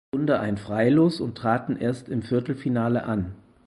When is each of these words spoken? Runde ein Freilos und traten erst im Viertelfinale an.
Runde 0.15 0.39
ein 0.39 0.57
Freilos 0.57 1.21
und 1.21 1.37
traten 1.37 1.77
erst 1.77 2.09
im 2.09 2.23
Viertelfinale 2.23 3.03
an. 3.03 3.35